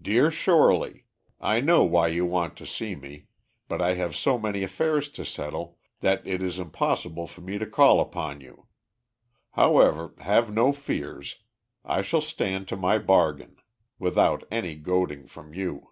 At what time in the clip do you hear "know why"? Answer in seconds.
1.60-2.08